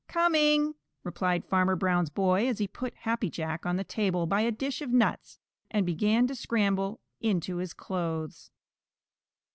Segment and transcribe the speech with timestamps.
[0.07, 0.73] "Coming!"
[1.03, 4.81] replied Farmer Brown's boy as he put Happy Jack on the table by a dish
[4.81, 5.37] of nuts
[5.69, 8.49] and began to scramble into his clothes.